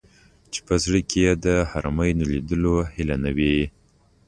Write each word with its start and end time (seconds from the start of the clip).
چې 0.51 0.59
په 0.67 0.73
زړه 0.83 0.99
کې 1.09 1.19
یې 1.25 1.33
د 1.45 1.47
حرمینو 1.69 2.23
لیدلو 2.31 2.75
هیله 2.93 3.15
نه 3.23 3.31
وي. 3.37 3.57